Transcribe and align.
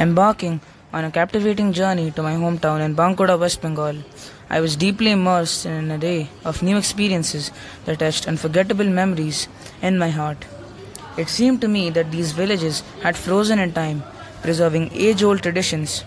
Embarking 0.00 0.60
on 0.92 1.04
a 1.04 1.10
captivating 1.10 1.72
journey 1.72 2.12
to 2.12 2.22
my 2.22 2.34
hometown 2.34 2.80
in 2.80 2.94
Bankura, 2.94 3.36
West 3.36 3.60
Bengal, 3.60 3.96
I 4.48 4.60
was 4.60 4.76
deeply 4.76 5.10
immersed 5.10 5.66
in 5.66 5.90
a 5.90 5.98
day 5.98 6.28
of 6.44 6.62
new 6.62 6.76
experiences 6.76 7.50
that 7.84 8.00
etched 8.00 8.28
unforgettable 8.28 8.84
memories 8.84 9.48
in 9.82 9.98
my 9.98 10.10
heart. 10.10 10.44
It 11.16 11.28
seemed 11.28 11.60
to 11.62 11.68
me 11.68 11.90
that 11.90 12.12
these 12.12 12.30
villages 12.30 12.84
had 13.02 13.16
frozen 13.16 13.58
in 13.58 13.72
time, 13.72 14.04
preserving 14.40 14.92
age 14.92 15.24
old 15.24 15.42
traditions. 15.42 16.04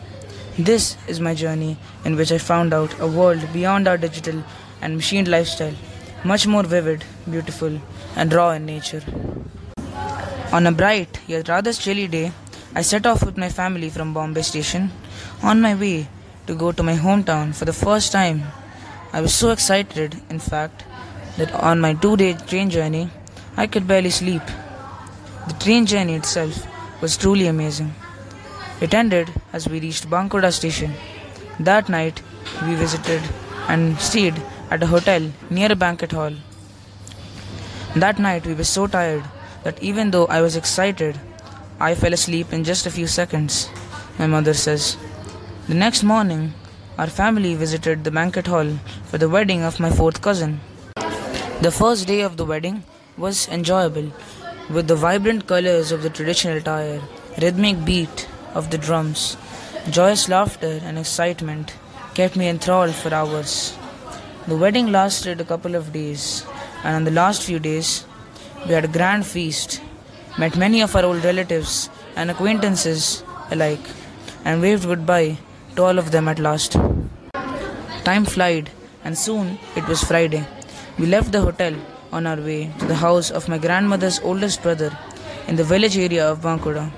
This 0.57 0.95
is 1.09 1.19
my 1.19 1.33
journey 1.35 1.75
in 2.05 2.15
which 2.15 2.31
I 2.31 2.37
found 2.37 2.73
out 2.73 2.97
a 3.01 3.07
world 3.07 3.45
beyond 3.51 3.89
our 3.89 3.97
digital 3.97 4.41
and 4.81 4.95
machined 4.95 5.27
lifestyle, 5.27 5.75
much 6.23 6.47
more 6.47 6.63
vivid, 6.63 7.03
beautiful, 7.29 7.77
and 8.15 8.31
raw 8.31 8.51
in 8.51 8.65
nature. 8.65 9.03
On 10.53 10.65
a 10.65 10.71
bright 10.71 11.19
yet 11.27 11.49
rather 11.49 11.73
chilly 11.73 12.07
day, 12.07 12.31
I 12.73 12.83
set 12.83 13.05
off 13.05 13.25
with 13.25 13.37
my 13.37 13.49
family 13.49 13.89
from 13.89 14.13
Bombay 14.13 14.43
station 14.43 14.91
on 15.43 15.59
my 15.59 15.75
way 15.75 16.07
to 16.47 16.55
go 16.55 16.71
to 16.71 16.81
my 16.81 16.95
hometown 16.95 17.53
for 17.53 17.65
the 17.65 17.73
first 17.73 18.13
time. 18.13 18.43
I 19.11 19.19
was 19.19 19.33
so 19.33 19.49
excited, 19.51 20.15
in 20.29 20.39
fact, 20.39 20.85
that 21.37 21.51
on 21.53 21.81
my 21.81 21.93
two 21.95 22.15
day 22.15 22.31
train 22.33 22.69
journey, 22.69 23.09
I 23.57 23.67
could 23.67 23.87
barely 23.87 24.09
sleep. 24.09 24.41
The 25.47 25.53
train 25.59 25.85
journey 25.85 26.15
itself 26.15 26.65
was 27.01 27.17
truly 27.17 27.47
amazing. 27.47 27.93
It 28.79 28.93
ended 28.93 29.33
as 29.51 29.67
we 29.67 29.81
reached 29.81 30.09
Bankura 30.09 30.53
station. 30.53 30.93
That 31.59 31.89
night, 31.89 32.21
we 32.65 32.75
visited 32.75 33.21
and 33.67 33.99
stayed 33.99 34.41
at 34.69 34.81
a 34.81 34.87
hotel 34.87 35.29
near 35.49 35.69
a 35.73 35.75
banquet 35.75 36.13
hall. 36.13 36.31
That 37.97 38.17
night, 38.17 38.45
we 38.47 38.53
were 38.53 38.63
so 38.63 38.87
tired 38.87 39.25
that 39.63 39.83
even 39.83 40.11
though 40.11 40.25
I 40.27 40.39
was 40.41 40.55
excited, 40.55 41.19
I 41.83 41.95
fell 41.95 42.13
asleep 42.13 42.53
in 42.53 42.63
just 42.63 42.85
a 42.85 42.91
few 42.91 43.07
seconds, 43.07 43.67
my 44.19 44.27
mother 44.27 44.53
says. 44.53 44.97
The 45.67 45.73
next 45.73 46.03
morning, 46.03 46.53
our 46.99 47.07
family 47.07 47.55
visited 47.55 48.03
the 48.03 48.11
banquet 48.11 48.45
hall 48.45 48.67
for 49.05 49.17
the 49.17 49.27
wedding 49.27 49.63
of 49.63 49.79
my 49.79 49.89
fourth 49.89 50.21
cousin. 50.21 50.59
The 51.61 51.71
first 51.71 52.05
day 52.05 52.21
of 52.21 52.37
the 52.37 52.45
wedding 52.45 52.83
was 53.17 53.47
enjoyable, 53.47 54.11
with 54.69 54.87
the 54.87 54.95
vibrant 54.95 55.47
colors 55.47 55.91
of 55.91 56.03
the 56.03 56.11
traditional 56.11 56.57
attire, 56.57 57.01
rhythmic 57.41 57.83
beat 57.83 58.29
of 58.53 58.69
the 58.69 58.77
drums, 58.77 59.35
joyous 59.89 60.29
laughter, 60.29 60.79
and 60.83 60.99
excitement 60.99 61.73
kept 62.13 62.35
me 62.35 62.47
enthralled 62.47 62.93
for 62.93 63.11
hours. 63.11 63.75
The 64.45 64.55
wedding 64.55 64.91
lasted 64.91 65.41
a 65.41 65.45
couple 65.45 65.73
of 65.73 65.91
days, 65.91 66.45
and 66.83 66.95
on 66.95 67.03
the 67.05 67.17
last 67.23 67.41
few 67.41 67.57
days, 67.57 68.05
we 68.67 68.73
had 68.73 68.85
a 68.85 68.97
grand 68.99 69.25
feast, 69.25 69.81
met 70.37 70.55
many 70.57 70.81
of 70.81 70.95
our 70.95 71.03
old 71.03 71.23
relatives 71.23 71.89
and 72.15 72.31
acquaintances 72.31 73.23
alike, 73.51 73.85
and 74.45 74.61
waved 74.61 74.85
goodbye 74.85 75.37
to 75.75 75.83
all 75.83 75.99
of 75.99 76.11
them 76.11 76.27
at 76.27 76.39
last. 76.39 76.77
Time 78.03 78.25
flied, 78.25 78.69
and 79.03 79.17
soon 79.17 79.59
it 79.75 79.87
was 79.87 80.03
Friday. 80.03 80.45
We 80.97 81.05
left 81.05 81.31
the 81.31 81.41
hotel 81.41 81.75
on 82.11 82.27
our 82.27 82.37
way 82.37 82.71
to 82.79 82.85
the 82.85 82.95
house 82.95 83.29
of 83.31 83.47
my 83.47 83.57
grandmother's 83.57 84.19
oldest 84.19 84.61
brother 84.63 84.97
in 85.47 85.55
the 85.55 85.63
village 85.63 85.97
area 85.97 86.29
of 86.29 86.41
Bankura. 86.41 86.91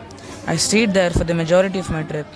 I 0.48 0.56
stayed 0.56 0.94
there 0.94 1.10
for 1.10 1.24
the 1.24 1.34
majority 1.34 1.80
of 1.80 1.90
my 1.90 2.04
trip. 2.04 2.28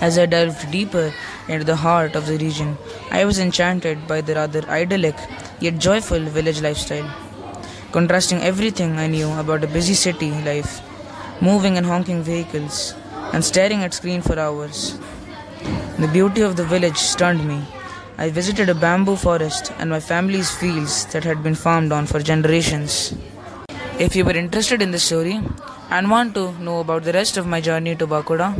As 0.00 0.18
I 0.18 0.26
delved 0.26 0.70
deeper 0.70 1.12
into 1.48 1.64
the 1.64 1.76
heart 1.76 2.14
of 2.16 2.26
the 2.26 2.36
region, 2.38 2.76
I 3.10 3.24
was 3.24 3.38
enchanted 3.38 4.06
by 4.06 4.20
the 4.20 4.34
rather 4.34 4.62
idyllic 4.68 5.16
yet 5.60 5.78
joyful 5.78 6.20
village 6.20 6.60
lifestyle, 6.60 7.08
contrasting 7.94 8.40
everything 8.42 8.92
I 8.98 9.06
knew 9.06 9.30
about 9.40 9.62
a 9.62 9.68
busy 9.74 9.94
city 9.94 10.30
life, 10.46 10.72
moving 11.40 11.76
and 11.78 11.86
honking 11.86 12.22
vehicles, 12.24 12.92
and 13.32 13.44
staring 13.44 13.84
at 13.84 13.94
screen 13.94 14.20
for 14.20 14.36
hours. 14.36 14.98
The 16.00 16.08
beauty 16.08 16.40
of 16.40 16.56
the 16.56 16.64
village 16.64 16.96
stunned 16.96 17.46
me. 17.46 17.60
I 18.18 18.30
visited 18.30 18.68
a 18.68 18.74
bamboo 18.74 19.14
forest 19.14 19.72
and 19.78 19.90
my 19.90 20.00
family's 20.00 20.50
fields 20.50 21.06
that 21.12 21.22
had 21.22 21.44
been 21.44 21.54
farmed 21.54 21.92
on 21.92 22.06
for 22.06 22.18
generations. 22.18 23.14
If 24.00 24.16
you 24.16 24.24
were 24.24 24.42
interested 24.44 24.82
in 24.82 24.90
this 24.90 25.04
story 25.04 25.40
and 25.88 26.10
want 26.10 26.34
to 26.34 26.50
know 26.58 26.80
about 26.80 27.04
the 27.04 27.12
rest 27.12 27.36
of 27.36 27.46
my 27.46 27.60
journey 27.60 27.94
to 27.94 28.08
Bankura, 28.08 28.50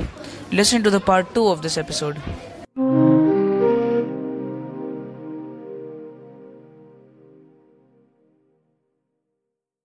listen 0.52 0.84
to 0.84 0.90
the 0.90 1.00
part 1.00 1.34
2 1.34 1.48
of 1.48 1.62
this 1.62 1.76
episode. 1.76 2.22